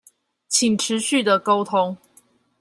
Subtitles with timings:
[0.49, 1.95] 請持續的溝通